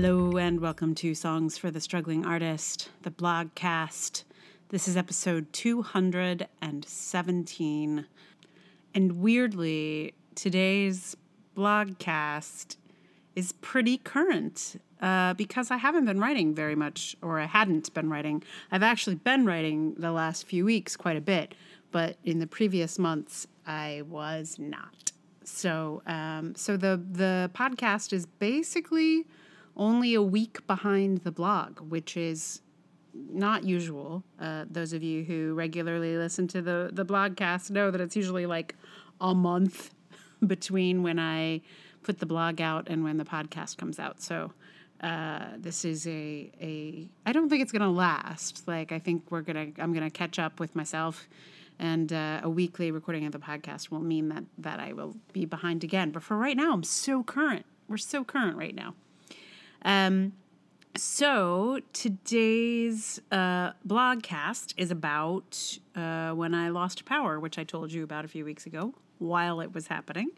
[0.00, 4.22] Hello and welcome to Songs for the Struggling Artist, the blogcast.
[4.68, 8.06] This is episode 217.
[8.94, 11.16] And weirdly, today's
[11.56, 12.76] blogcast
[13.34, 18.08] is pretty current uh, because I haven't been writing very much, or I hadn't been
[18.08, 18.44] writing.
[18.70, 21.56] I've actually been writing the last few weeks quite a bit,
[21.90, 25.10] but in the previous months, I was not.
[25.42, 29.26] So, um, so the the podcast is basically
[29.78, 32.60] only a week behind the blog, which is
[33.14, 34.24] not usual.
[34.40, 38.46] Uh, those of you who regularly listen to the the blogcast know that it's usually
[38.46, 38.74] like
[39.20, 39.90] a month
[40.46, 41.62] between when I
[42.02, 44.20] put the blog out and when the podcast comes out.
[44.20, 44.52] So
[45.00, 48.66] uh, this is a a I don't think it's gonna last.
[48.66, 51.28] Like I think we're gonna I'm gonna catch up with myself.
[51.80, 55.44] And uh, a weekly recording of the podcast will mean that that I will be
[55.44, 56.10] behind again.
[56.10, 57.66] But for right now, I'm so current.
[57.88, 58.94] We're so current right now.
[59.82, 60.32] Um,
[60.96, 68.02] so today's uh, blogcast is about uh, when I lost power, which I told you
[68.02, 70.30] about a few weeks ago while it was happening,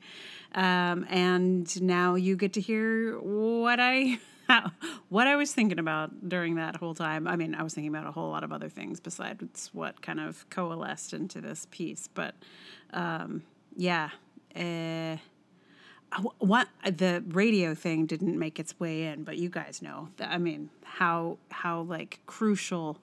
[0.55, 4.19] um, and now you get to hear what I
[5.09, 7.27] what I was thinking about during that whole time.
[7.27, 10.21] I mean, I was thinking about a whole lot of other things besides what kind
[10.21, 12.35] of coalesced into this piece, but
[12.93, 13.43] um,
[13.77, 14.11] yeah.
[14.55, 15.17] Uh,
[16.39, 20.09] what the radio thing didn't make its way in, but you guys know.
[20.21, 22.99] I mean, how how like crucial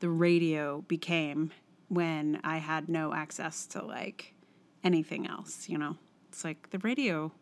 [0.00, 1.50] the radio became
[1.88, 4.34] when I had no access to like
[4.84, 5.68] anything else.
[5.68, 5.96] You know,
[6.28, 7.32] it's like the radio.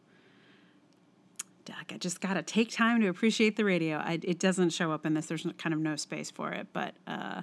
[1.64, 3.96] Duck, I just gotta take time to appreciate the radio.
[3.96, 5.26] I, it doesn't show up in this.
[5.26, 7.42] There's kind of no space for it, but uh,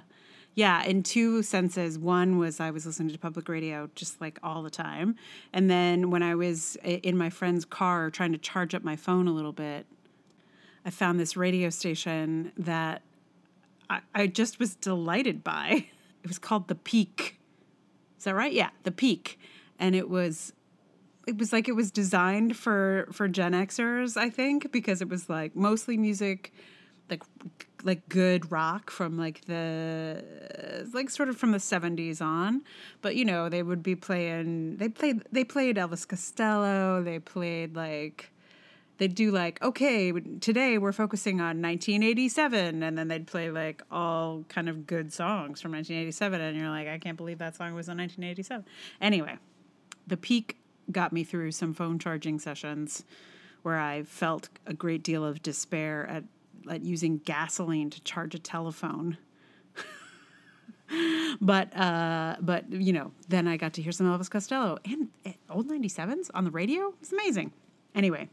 [0.54, 1.98] yeah, in two senses.
[1.98, 5.16] One was I was listening to public radio just like all the time.
[5.52, 9.26] And then when I was in my friend's car trying to charge up my phone
[9.26, 9.86] a little bit,
[10.84, 13.02] I found this radio station that
[13.90, 15.86] I, I just was delighted by.
[16.22, 17.38] It was called The Peak.
[18.16, 18.50] Is that right?
[18.50, 19.38] Yeah, The Peak.
[19.78, 20.54] And it was
[21.26, 25.28] it was like it was designed for for Gen Xers, I think, because it was
[25.28, 26.50] like mostly music
[27.10, 27.22] like
[27.84, 30.24] like good rock from like the
[30.92, 32.62] like sort of from the 70s on.
[33.02, 37.76] But you know they would be playing they played they played Elvis Costello they played
[37.76, 38.30] like
[38.98, 44.44] they'd do like okay today we're focusing on 1987 and then they'd play like all
[44.48, 47.88] kind of good songs from 1987 and you're like I can't believe that song was
[47.88, 48.64] in 1987
[49.00, 49.36] anyway
[50.06, 50.58] the peak
[50.90, 53.04] got me through some phone charging sessions
[53.62, 56.24] where I felt a great deal of despair at
[56.70, 59.18] at using gasoline to charge a telephone.
[61.40, 65.30] but uh, but you know, then I got to hear some Elvis Costello and uh,
[65.50, 66.94] old 97s on the radio.
[67.00, 67.52] It's amazing.
[67.94, 68.28] Anyway,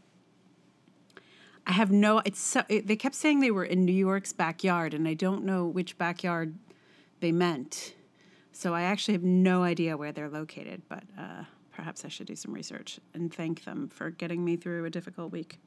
[1.66, 2.22] I have no.
[2.25, 5.44] It's so, it, they kept saying they were in New York's backyard, and I don't
[5.44, 6.56] know which backyard
[7.19, 7.96] they meant.
[8.52, 12.36] So I actually have no idea where they're located, but uh, perhaps I should do
[12.36, 15.58] some research and thank them for getting me through a difficult week.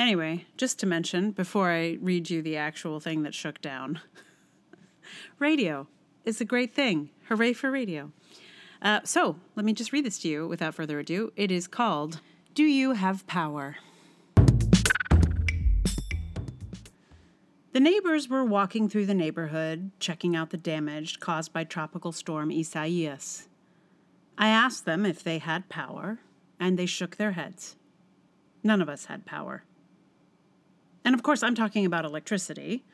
[0.00, 4.00] Anyway, just to mention before I read you the actual thing that shook down
[5.38, 5.88] radio
[6.24, 7.10] is a great thing.
[7.28, 8.10] Hooray for radio.
[8.80, 11.34] Uh, so, let me just read this to you without further ado.
[11.36, 12.22] It is called
[12.54, 13.76] Do You Have Power?
[17.72, 22.50] The neighbors were walking through the neighborhood, checking out the damage caused by Tropical Storm
[22.50, 23.48] Isaias.
[24.38, 26.20] I asked them if they had power,
[26.58, 27.76] and they shook their heads.
[28.64, 29.64] None of us had power.
[31.04, 32.84] And of course, I'm talking about electricity.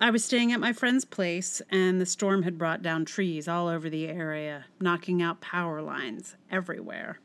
[0.00, 3.68] I was staying at my friend's place, and the storm had brought down trees all
[3.68, 7.20] over the area, knocking out power lines everywhere.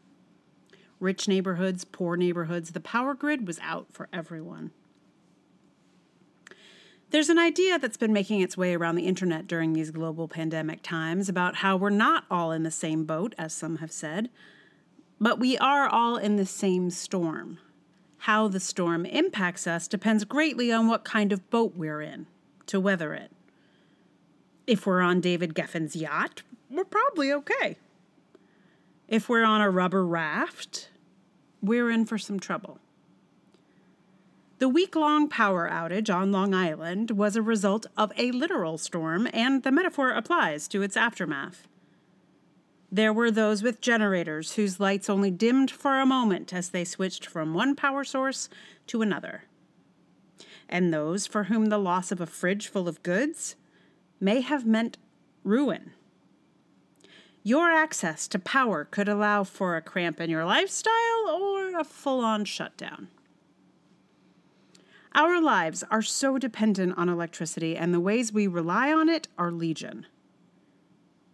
[1.00, 4.72] Rich neighborhoods, poor neighborhoods, the power grid was out for everyone.
[7.12, 10.82] There's an idea that's been making its way around the internet during these global pandemic
[10.82, 14.30] times about how we're not all in the same boat, as some have said,
[15.20, 17.60] but we are all in the same storm.
[18.26, 22.26] How the storm impacts us depends greatly on what kind of boat we're in
[22.66, 23.30] to weather it.
[24.66, 26.42] If we're on David Geffen's yacht,
[26.72, 27.78] we're probably okay.
[29.08, 30.90] If we're on a rubber raft,
[31.62, 32.80] we're in for some trouble.
[34.58, 39.28] The week long power outage on Long Island was a result of a literal storm,
[39.34, 41.68] and the metaphor applies to its aftermath.
[42.92, 47.26] There were those with generators whose lights only dimmed for a moment as they switched
[47.26, 48.50] from one power source
[48.88, 49.46] to another.
[50.70, 53.56] And those for whom the loss of a fridge full of goods
[54.20, 54.98] may have meant
[55.44, 55.92] ruin.
[57.44, 62.22] Your access to power could allow for a cramp in your lifestyle or a full
[62.22, 63.10] on shutdown.
[65.14, 69.52] Our lives are so dependent on electricity, and the ways we rely on it are
[69.52, 70.08] legion.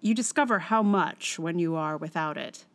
[0.02, 2.66] You discover how much when you are without it.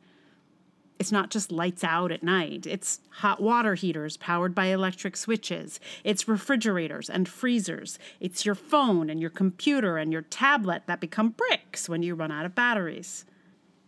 [0.98, 2.66] It's not just lights out at night.
[2.66, 5.78] It's hot water heaters powered by electric switches.
[6.04, 7.98] It's refrigerators and freezers.
[8.18, 12.32] It's your phone and your computer and your tablet that become bricks when you run
[12.32, 13.26] out of batteries.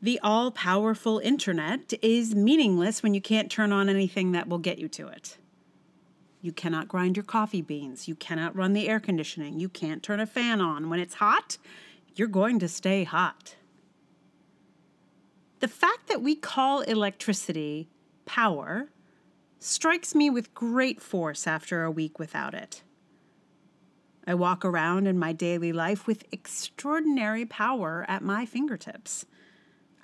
[0.03, 4.79] The all powerful internet is meaningless when you can't turn on anything that will get
[4.79, 5.39] you to it.
[6.41, 8.07] You cannot grind your coffee beans.
[8.07, 9.59] You cannot run the air conditioning.
[9.59, 10.89] You can't turn a fan on.
[10.89, 11.59] When it's hot,
[12.19, 13.55] you're going to stay hot.
[15.61, 17.89] The fact that we call electricity
[18.27, 18.89] power
[19.61, 22.83] strikes me with great force after a week without it.
[24.27, 29.25] I walk around in my daily life with extraordinary power at my fingertips.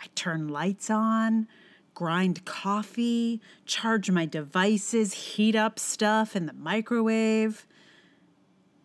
[0.00, 1.46] I turn lights on,
[1.94, 7.66] grind coffee, charge my devices, heat up stuff in the microwave.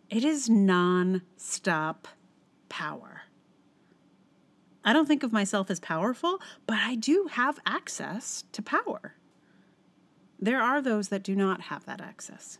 [0.08, 2.06] It is non stop
[2.68, 3.09] power.
[4.84, 9.14] I don't think of myself as powerful, but I do have access to power.
[10.38, 12.58] There are those that do not have that access.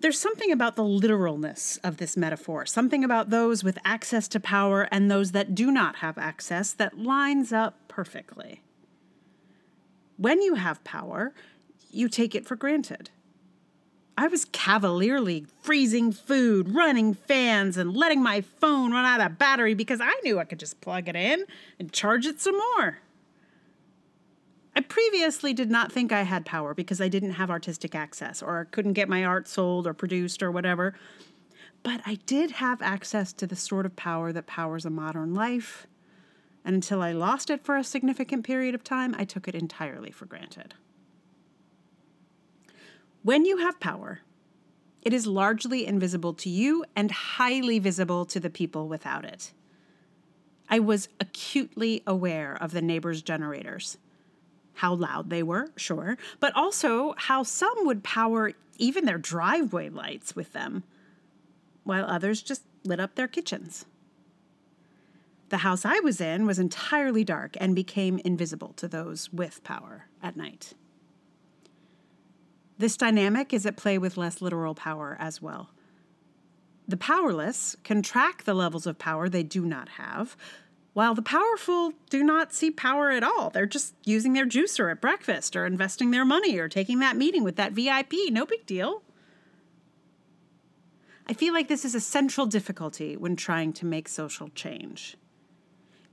[0.00, 4.88] There's something about the literalness of this metaphor, something about those with access to power
[4.90, 8.62] and those that do not have access that lines up perfectly.
[10.16, 11.34] When you have power,
[11.90, 13.10] you take it for granted.
[14.16, 19.74] I was cavalierly freezing food, running fans, and letting my phone run out of battery
[19.74, 21.44] because I knew I could just plug it in
[21.78, 22.98] and charge it some more.
[24.76, 28.68] I previously did not think I had power because I didn't have artistic access or
[28.70, 30.94] couldn't get my art sold or produced or whatever.
[31.82, 35.86] But I did have access to the sort of power that powers a modern life.
[36.64, 40.10] And until I lost it for a significant period of time, I took it entirely
[40.10, 40.74] for granted.
[43.22, 44.20] When you have power,
[45.02, 49.52] it is largely invisible to you and highly visible to the people without it.
[50.68, 53.98] I was acutely aware of the neighbors' generators
[54.74, 60.34] how loud they were, sure, but also how some would power even their driveway lights
[60.34, 60.84] with them,
[61.84, 63.84] while others just lit up their kitchens.
[65.50, 70.06] The house I was in was entirely dark and became invisible to those with power
[70.22, 70.72] at night.
[72.80, 75.68] This dynamic is at play with less literal power as well.
[76.88, 80.34] The powerless can track the levels of power they do not have,
[80.94, 83.50] while the powerful do not see power at all.
[83.50, 87.44] They're just using their juicer at breakfast or investing their money or taking that meeting
[87.44, 88.14] with that VIP.
[88.30, 89.02] No big deal.
[91.26, 95.18] I feel like this is a central difficulty when trying to make social change.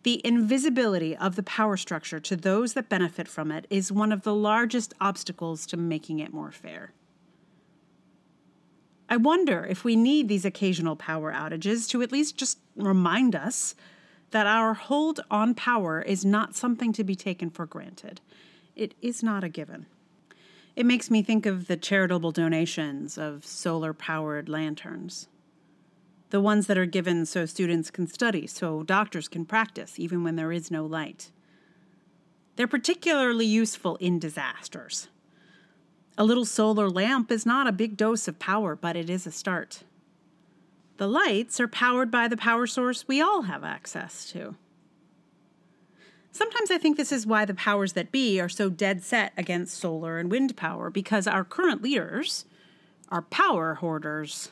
[0.07, 4.21] The invisibility of the power structure to those that benefit from it is one of
[4.21, 6.94] the largest obstacles to making it more fair.
[9.09, 13.75] I wonder if we need these occasional power outages to at least just remind us
[14.31, 18.21] that our hold on power is not something to be taken for granted.
[18.77, 19.88] It is not a given.
[20.77, 25.27] It makes me think of the charitable donations of solar powered lanterns.
[26.29, 30.35] The ones that are given so students can study, so doctors can practice, even when
[30.35, 31.31] there is no light.
[32.57, 35.07] They're particularly useful in disasters.
[36.17, 39.31] A little solar lamp is not a big dose of power, but it is a
[39.31, 39.84] start.
[40.98, 44.55] The lights are powered by the power source we all have access to.
[46.31, 49.77] Sometimes I think this is why the powers that be are so dead set against
[49.77, 52.46] solar and wind power, because our current leaders
[53.10, 54.50] are power hoarders.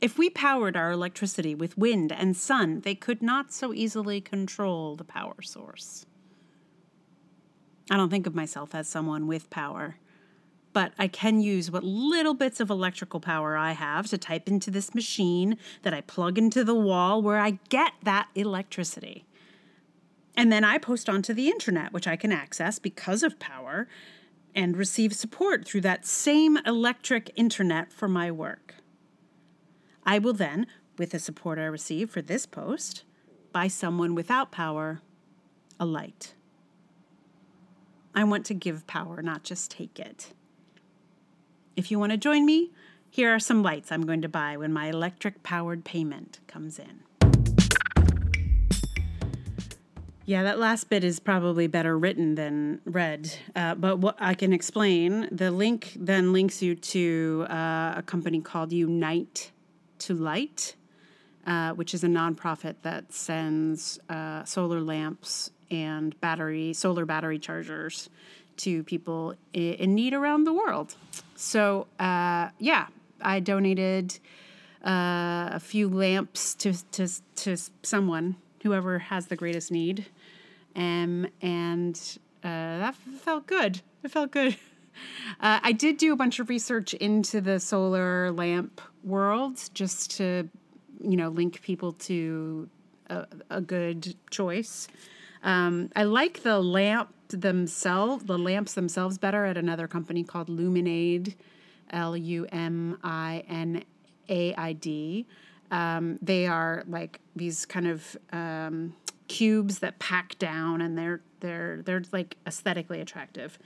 [0.00, 4.96] If we powered our electricity with wind and sun, they could not so easily control
[4.96, 6.06] the power source.
[7.90, 9.96] I don't think of myself as someone with power
[10.72, 14.70] but I can use what little bits of electrical power I have to type into
[14.70, 19.24] this machine that I plug into the wall where I get that electricity.
[20.36, 23.88] And then I post onto the internet, which I can access because of power
[24.54, 28.76] and receive support through that same electric internet for my work.
[30.08, 33.04] I will then, with the support I receive for this post,
[33.52, 35.02] buy someone without power
[35.78, 36.32] a light.
[38.14, 40.32] I want to give power, not just take it.
[41.76, 42.70] If you want to join me,
[43.10, 47.02] here are some lights I'm going to buy when my electric powered payment comes in.
[50.24, 54.54] Yeah, that last bit is probably better written than read, uh, but what I can
[54.54, 59.52] explain the link then links you to uh, a company called Unite
[60.00, 60.76] to Light,
[61.46, 68.08] uh, which is a nonprofit that sends uh, solar lamps and battery solar battery chargers
[68.56, 70.94] to people in need around the world.
[71.36, 72.86] So uh, yeah,
[73.20, 74.18] I donated
[74.84, 80.06] uh, a few lamps to to to someone, whoever has the greatest need,
[80.76, 83.80] um, and uh, that felt good.
[84.02, 84.56] It felt good.
[85.40, 90.48] Uh, I did do a bunch of research into the solar lamp world just to,
[91.02, 92.68] you know, link people to
[93.08, 94.88] a, a good choice.
[95.42, 101.34] Um, I like the lamp themselves, the lamps themselves better at another company called LuminAID,
[101.90, 103.84] L U M I N
[104.28, 105.26] A I D.
[105.70, 108.94] Um, they are like these kind of um,
[109.28, 113.58] cubes that pack down, and they're they're they're like aesthetically attractive.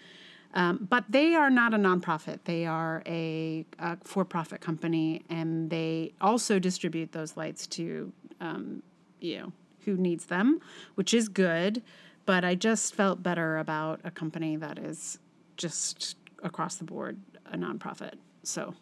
[0.55, 2.41] Um, but they are not a nonprofit.
[2.45, 8.83] They are a, a for-profit company, and they also distribute those lights to um,
[9.21, 9.53] you know
[9.85, 10.61] who needs them,
[10.95, 11.83] which is good.
[12.25, 15.19] But I just felt better about a company that is
[15.57, 18.15] just across the board a nonprofit.
[18.43, 18.75] So,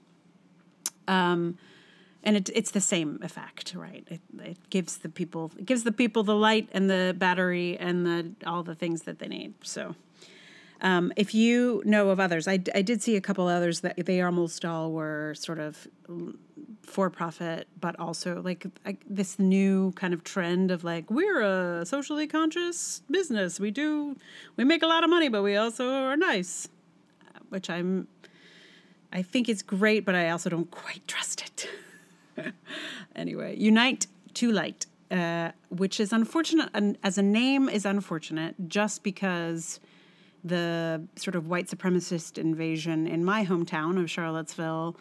[1.08, 1.56] um,
[2.22, 4.06] and it, it's the same effect, right?
[4.10, 8.04] It, it gives the people it gives the people the light and the battery and
[8.04, 9.54] the all the things that they need.
[9.62, 9.94] So.
[10.82, 14.22] Um, if you know of others, I, I did see a couple others that they
[14.22, 15.87] almost all were sort of
[16.82, 18.66] for profit, but also like,
[19.08, 23.60] this new kind of trend of like we're a socially conscious business.
[23.60, 24.16] We do
[24.56, 26.68] we make a lot of money, but we also are nice,
[27.50, 28.08] which I'm
[29.12, 31.68] I think it's great, but I also don't quite trust it.
[33.16, 39.02] anyway, Unite to Light, uh, which is unfortunate and as a name is unfortunate just
[39.02, 39.80] because
[40.44, 44.97] the sort of white supremacist invasion in my hometown of Charlottesville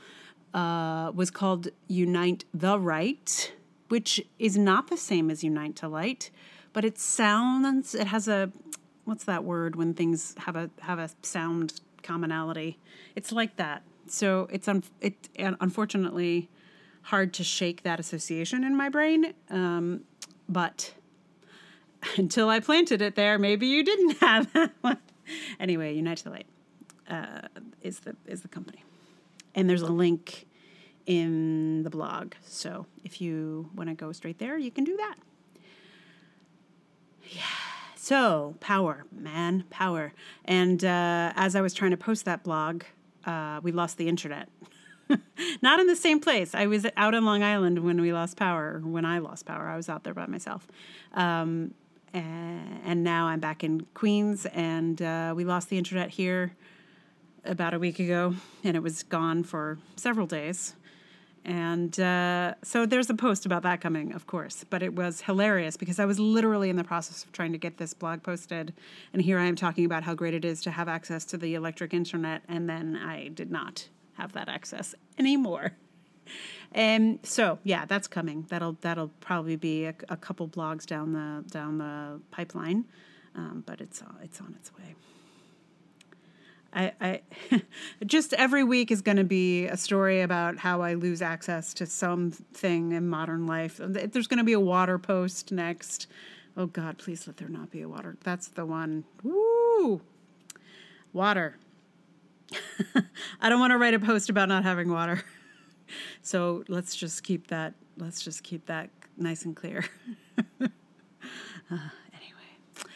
[0.53, 3.53] uh, was called Unite the Right,
[3.87, 6.31] which is not the same as Unite to Light,
[6.73, 8.51] but it sounds it has a
[9.05, 12.77] what's that word when things have a have a sound commonality.
[13.15, 13.83] It's like that.
[14.07, 16.49] So it's un, it unfortunately
[17.03, 19.33] hard to shake that association in my brain.
[19.49, 20.01] Um,
[20.47, 20.93] but
[22.17, 24.97] until I planted it there, maybe you didn't have that one.
[25.59, 26.47] anyway, Unite the Light
[27.09, 27.47] uh,
[27.81, 28.83] is the is the company,
[29.55, 30.47] and there's a link
[31.05, 32.33] in the blog.
[32.45, 35.15] So if you want to go straight there, you can do that.
[37.23, 37.41] Yeah.
[37.95, 40.13] So power, man, power.
[40.45, 42.83] And uh, as I was trying to post that blog,
[43.25, 44.49] uh, we lost the internet.
[45.61, 46.53] Not in the same place.
[46.55, 48.81] I was out on Long Island when we lost power.
[48.83, 50.67] When I lost power, I was out there by myself.
[51.13, 51.73] Um,
[52.13, 56.55] and now I'm back in Queens, and uh, we lost the internet here
[57.45, 60.75] about a week ago, and it was gone for several days.
[61.45, 65.77] And uh, so there's a post about that coming, of course, but it was hilarious
[65.77, 68.73] because I was literally in the process of trying to get this blog posted,
[69.13, 71.55] and here I am talking about how great it is to have access to the
[71.55, 75.73] electric internet, and then I did not have that access anymore.
[76.71, 78.45] And so, yeah, that's coming.
[78.49, 82.85] That'll that'll probably be a, a couple blogs down the down the pipeline,
[83.35, 84.95] um, but it's uh, it's on its way.
[86.73, 87.21] I, I
[88.05, 91.85] just every week is going to be a story about how I lose access to
[91.85, 93.79] something in modern life.
[93.81, 96.07] There's going to be a water post next.
[96.55, 98.17] Oh God, please let there not be a water.
[98.23, 99.05] That's the one.
[99.23, 100.01] Woo!
[101.13, 101.57] Water.
[103.41, 105.23] I don't want to write a post about not having water.
[106.21, 109.85] so let's just keep that let's just keep that nice and clear.
[110.61, 110.67] uh,
[111.71, 112.89] anyway,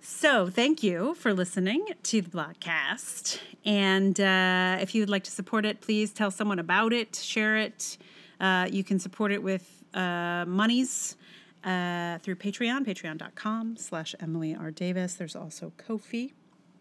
[0.00, 5.30] so thank you for listening to the blogcast, and uh, if you would like to
[5.30, 7.98] support it, please tell someone about it, share it.
[8.40, 11.16] Uh, you can support it with uh, monies.
[11.64, 14.72] Uh, through Patreon, patreon.com slash Emily R.
[14.72, 15.14] Davis.
[15.14, 16.32] There's also Ko-fi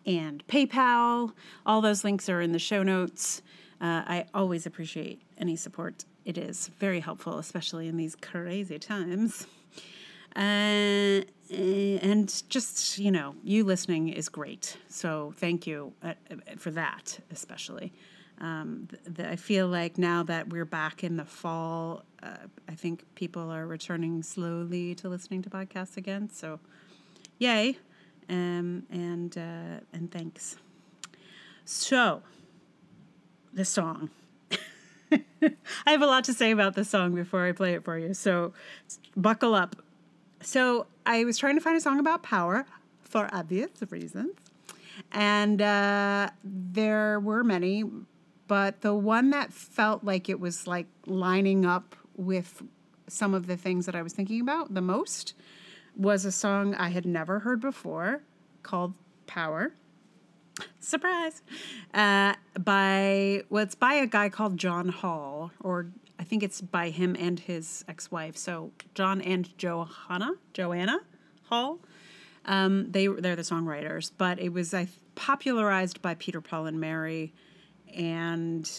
[0.06, 1.34] and PayPal.
[1.66, 3.42] All those links are in the show notes.
[3.82, 6.06] Uh, I always appreciate any support.
[6.24, 9.48] It is very helpful, especially in these crazy times.
[10.36, 11.22] Uh,
[11.52, 14.78] and just, you know, you listening is great.
[14.88, 16.14] So thank you uh,
[16.58, 17.92] for that, especially.
[18.40, 18.88] Um,
[19.20, 22.38] I feel like now that we're back in the fall, uh,
[22.70, 26.30] I think people are returning slowly to listening to podcasts again.
[26.32, 26.60] So,
[27.38, 27.78] yay,
[28.30, 30.56] um, and uh, and thanks.
[31.66, 32.24] So,
[33.54, 34.10] the song.
[35.12, 38.14] I have a lot to say about this song before I play it for you,
[38.14, 38.54] so
[39.16, 39.76] buckle up.
[40.42, 42.66] So, I was trying to find a song about power
[43.04, 44.34] for obvious reasons,
[45.12, 47.84] and uh, there were many,
[48.48, 52.64] but the one that felt like it was like lining up with
[53.08, 55.34] some of the things that I was thinking about the most
[55.96, 58.24] was a song I had never heard before
[58.64, 58.94] called
[59.28, 59.74] Power.
[60.80, 61.42] Surprise!
[61.94, 65.88] Uh, by well, it's by a guy called John Hall, or
[66.20, 68.38] I think it's by him and his ex-wife.
[68.38, 71.00] So John and Johanna, Joanna
[71.50, 71.80] Hall.
[72.46, 77.34] Um, they they're the songwriters, but it was I popularized by Peter Paul and Mary,
[77.96, 78.70] and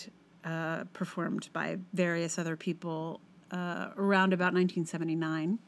[0.44, 5.58] uh, performed by various other people uh, around about 1979.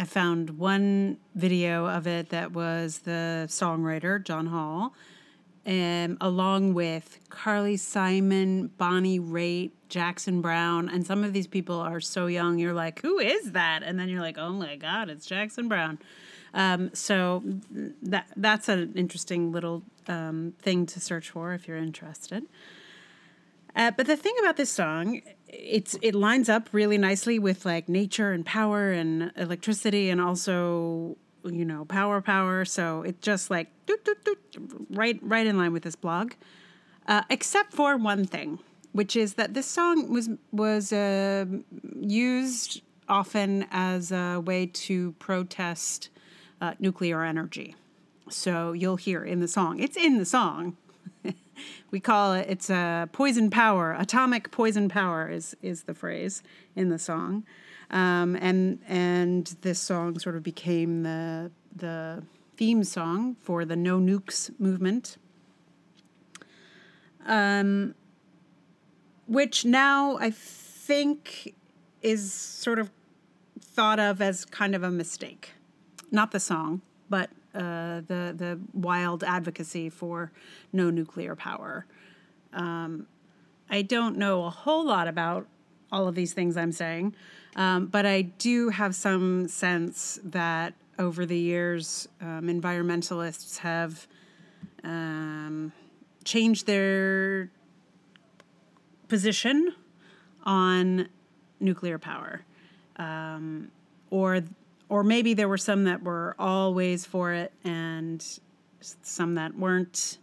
[0.00, 4.94] I found one video of it that was the songwriter, John Hall,
[5.66, 10.88] um, along with Carly Simon, Bonnie Raitt, Jackson Browne.
[10.88, 13.82] And some of these people are so young, you're like, who is that?
[13.82, 15.98] And then you're like, oh my God, it's Jackson Browne.
[16.54, 17.42] Um, so
[18.00, 22.46] that that's an interesting little um, thing to search for if you're interested.
[23.76, 25.20] Uh, but the thing about this song,
[25.52, 31.16] it's it lines up really nicely with like nature and power and electricity and also
[31.44, 32.64] you know power power.
[32.64, 36.32] So it just like doot, doot, doot, right right in line with this blog,
[37.06, 38.58] uh, except for one thing,
[38.92, 41.46] which is that this song was was uh,
[42.00, 46.10] used often as a way to protest
[46.60, 47.74] uh, nuclear energy.
[48.28, 50.76] So you'll hear in the song, it's in the song,
[51.90, 56.42] we call it it's a poison power atomic poison power is is the phrase
[56.76, 57.44] in the song.
[57.90, 62.22] Um, and and this song sort of became the the
[62.56, 65.16] theme song for the no nukes movement.
[67.26, 67.94] Um,
[69.26, 71.54] which now i think
[72.02, 72.90] is sort of
[73.60, 75.52] thought of as kind of a mistake.
[76.10, 80.32] Not the song but uh, the the wild advocacy for
[80.72, 81.86] no nuclear power.
[82.52, 83.06] Um,
[83.68, 85.46] I don't know a whole lot about
[85.92, 87.14] all of these things I'm saying,
[87.56, 94.06] um, but I do have some sense that over the years, um, environmentalists have
[94.84, 95.72] um,
[96.24, 97.50] changed their
[99.08, 99.74] position
[100.44, 101.08] on
[101.58, 102.42] nuclear power,
[102.96, 103.70] um,
[104.10, 104.42] or
[104.90, 108.22] or maybe there were some that were always for it and
[108.80, 110.18] some that weren't.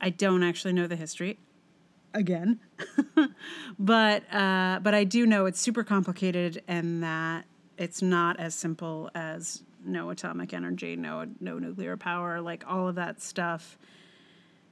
[0.00, 1.38] I don't actually know the history
[2.14, 2.58] again.
[3.78, 7.44] but uh, but I do know it's super complicated and that
[7.76, 12.94] it's not as simple as no atomic energy, no no nuclear power, like all of
[12.94, 13.76] that stuff.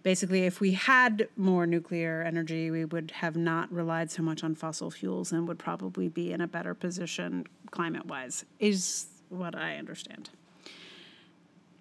[0.04, 4.54] Basically, if we had more nuclear energy, we would have not relied so much on
[4.54, 8.46] fossil fuels and would probably be in a better position climate wise.
[8.58, 10.30] Is what I understand.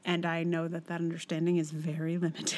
[0.05, 2.57] And I know that that understanding is very limited.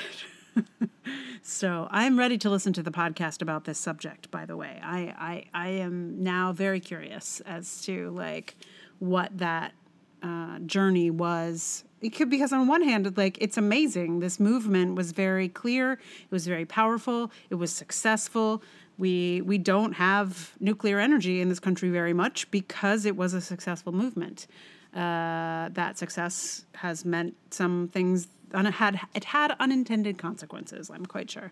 [1.42, 4.80] so I'm ready to listen to the podcast about this subject, by the way.
[4.84, 8.56] I, I, I am now very curious as to like
[9.00, 9.74] what that
[10.22, 11.84] uh, journey was.
[12.02, 14.20] It could because on one hand, like it's amazing.
[14.20, 15.94] This movement was very clear.
[15.94, 17.32] It was very powerful.
[17.50, 18.62] It was successful.
[18.98, 23.42] We we don't have nuclear energy in this country very much because it was a
[23.42, 24.48] successful movement
[24.94, 30.90] uh, that success has meant some things un- had it had unintended consequences.
[30.90, 31.52] I'm quite sure.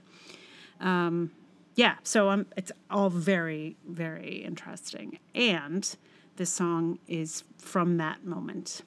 [0.80, 1.32] Um,
[1.76, 5.96] yeah, so um, it's all very very interesting, and
[6.38, 8.82] this song is from that moment.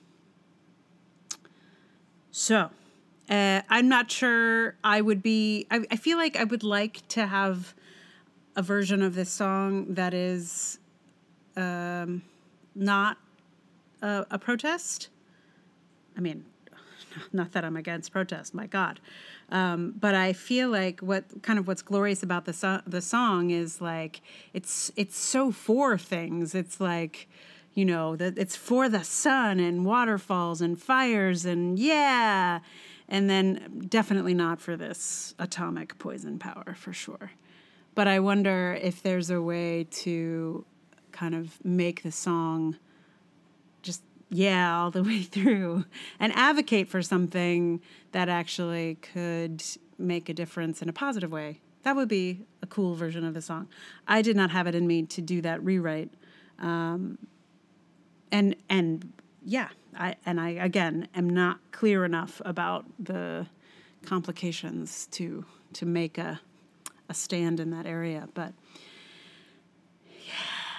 [2.33, 2.71] So,
[3.29, 5.67] uh, I'm not sure I would be.
[5.71, 7.75] I, I feel like I would like to have
[8.57, 10.79] a version of this song that is
[11.57, 12.23] um,
[12.75, 13.17] not
[14.03, 15.09] a, a protest.
[16.17, 16.45] I mean,
[17.33, 19.01] not that I'm against protest, my God.
[19.51, 23.51] Um, but I feel like what kind of what's glorious about the so- the song
[23.51, 24.21] is like
[24.53, 26.55] it's it's so for things.
[26.55, 27.29] It's like
[27.75, 32.61] you know that it's for the sun and waterfalls and fires and yeah,
[33.09, 37.33] and then definitely not for this atomic poison power for sure.
[37.95, 40.65] But I wonder if there's a way to
[41.11, 42.77] kind of make the song
[44.31, 45.85] yeah, all the way through
[46.19, 47.81] and advocate for something
[48.13, 49.63] that actually could
[49.99, 51.61] make a difference in a positive way.
[51.83, 53.69] That would be a cool version of the song.
[54.07, 56.11] I did not have it in me to do that rewrite.
[56.59, 57.19] Um,
[58.31, 59.13] and and
[59.45, 63.47] yeah, I and I again am not clear enough about the
[64.05, 66.41] complications to to make a
[67.09, 68.53] a stand in that area, but
[70.07, 70.33] yeah.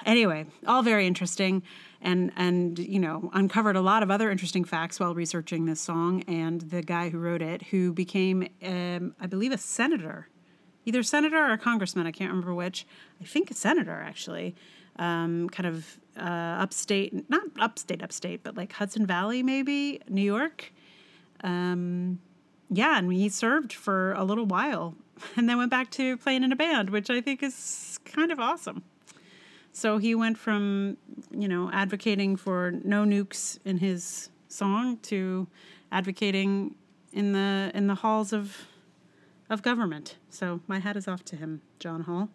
[0.06, 1.62] Anyway, all very interesting
[2.02, 6.24] and and you know uncovered a lot of other interesting facts while researching this song
[6.28, 10.28] and the guy who wrote it who became um, i believe a senator
[10.86, 12.86] either senator or congressman i can't remember which
[13.22, 14.56] i think a senator actually
[14.98, 20.72] um, kind of uh, upstate, not upstate, upstate, but like Hudson Valley, maybe New York.
[21.44, 22.20] Um,
[22.70, 24.96] yeah, and he served for a little while,
[25.36, 28.40] and then went back to playing in a band, which I think is kind of
[28.40, 28.84] awesome.
[29.74, 30.98] So he went from,
[31.32, 35.48] you know, advocating for no nukes in his song to
[35.92, 36.76] advocating
[37.14, 38.58] in the in the halls of
[39.50, 40.18] of government.
[40.30, 42.30] So my hat is off to him, John Hall.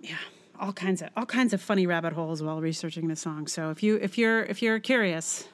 [0.00, 0.16] Yeah,
[0.60, 3.46] all kinds of all kinds of funny rabbit holes while researching the song.
[3.46, 5.48] So if you if you're if you're curious,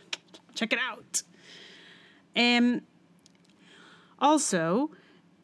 [0.54, 1.22] check it out.
[2.34, 2.82] And
[4.20, 4.90] also,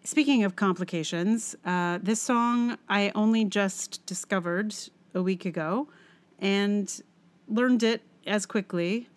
[0.07, 4.73] Speaking of complications, uh, this song I only just discovered
[5.15, 5.89] a week ago
[6.39, 7.03] and
[7.49, 9.09] learned it as quickly.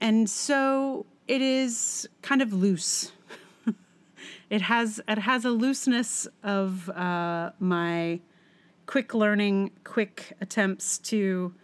[0.00, 3.10] And so it is kind of loose.
[4.50, 8.20] it has it has a looseness of uh, my
[8.86, 11.54] quick learning, quick attempts to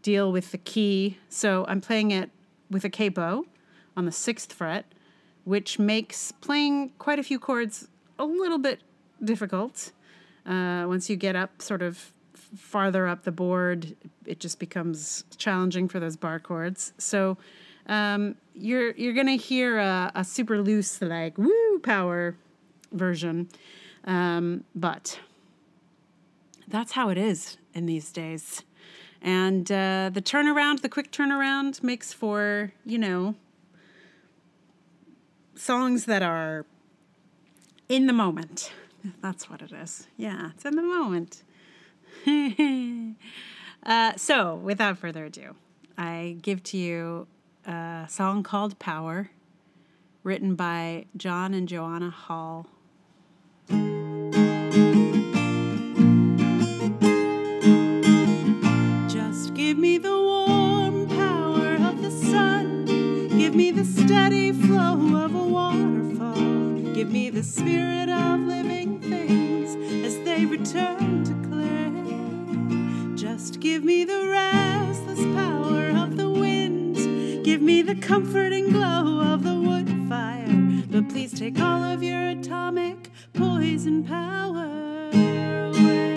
[0.00, 1.18] deal with the key.
[1.28, 2.30] So I'm playing it
[2.70, 3.44] with a capo
[3.94, 4.86] on the sixth fret
[5.48, 8.80] which makes playing quite a few chords a little bit
[9.24, 9.92] difficult.
[10.44, 12.12] Uh, once you get up sort of
[12.54, 16.92] farther up the board, it just becomes challenging for those bar chords.
[16.98, 17.38] So
[17.86, 22.36] um, you're you're gonna hear a, a, super loose like woo power
[22.92, 23.48] version,
[24.04, 25.18] um, but
[26.66, 28.64] that's how it is in these days.
[29.22, 33.34] And uh, the turnaround, the quick turnaround, makes for you know
[35.58, 36.64] songs that are
[37.88, 38.72] in the moment.
[39.20, 40.06] That's what it is.
[40.16, 41.42] Yeah, it's in the moment.
[43.84, 45.54] uh, so, without further ado,
[45.96, 47.26] I give to you
[47.66, 49.30] a song called Power,
[50.22, 52.66] written by John and Joanna Hall.
[64.08, 66.94] Steady flow of a waterfall.
[66.94, 73.14] Give me the spirit of living things as they return to clay.
[73.14, 76.96] Just give me the restless power of the wind.
[77.44, 80.56] Give me the comforting glow of the wood fire.
[80.90, 85.10] But please take all of your atomic poison power
[85.68, 86.16] away.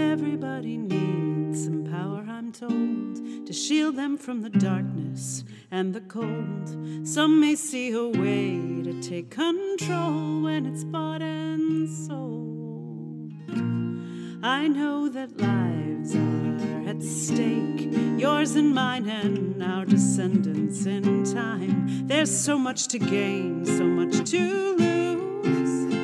[0.00, 3.23] Everybody needs some power, I'm told, to
[3.54, 7.06] shield them from the darkness and the cold.
[7.06, 13.32] Some may see a way to take control when it's bought and sold.
[14.42, 17.88] I know that lives are at stake,
[18.18, 22.06] yours and mine, and our descendants in time.
[22.08, 25.94] There's so much to gain, so much to lose.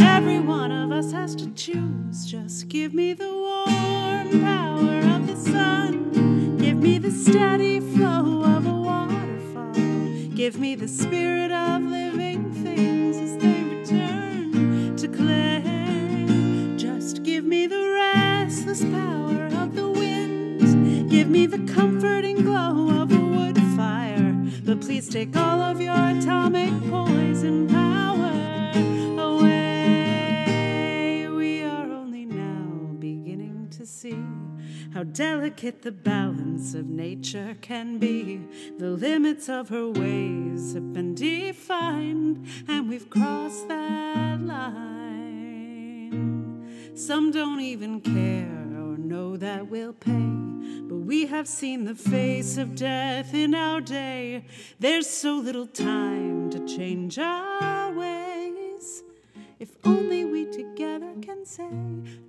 [0.00, 2.26] Every one of us has to choose.
[2.26, 4.69] Just give me the warm power
[7.10, 9.72] the steady flow of a waterfall.
[10.32, 16.76] Give me the spirit of living things as they return to clay.
[16.76, 21.10] Just give me the restless power of the wind.
[21.10, 24.32] Give me the comforting glow of a wood fire.
[24.64, 27.69] But please take all of your atomic poison
[34.92, 38.40] how delicate the balance of nature can be.
[38.78, 44.90] The limits of her ways have been defined, and we've crossed that line.
[46.94, 48.48] Some don't even care
[48.78, 50.10] or know that we'll pay,
[50.88, 54.44] but we have seen the face of death in our day.
[54.80, 58.19] There's so little time to change our ways.
[59.60, 61.68] If only we together can say,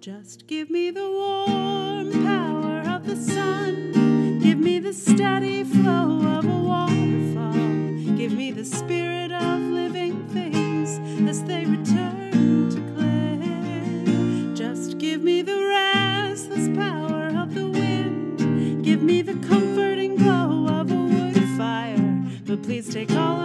[0.01, 4.39] just give me the warm power of the sun.
[4.43, 8.17] Give me the steady flow of a waterfall.
[8.17, 14.53] Give me the spirit of living things as they return to clay.
[14.53, 18.83] Just give me the restless power of the wind.
[18.83, 22.25] Give me the comforting glow of a wood fire.
[22.45, 23.40] But please take all